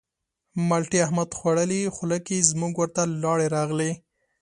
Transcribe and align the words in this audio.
مالټې 0.67 0.99
احمد 1.05 1.29
خوړلې 1.37 1.81
خوله 1.95 2.17
کې 2.25 2.47
زموږ 2.49 2.73
ورته 2.77 3.01
لاړې 3.23 3.47
راغلې. 3.55 3.91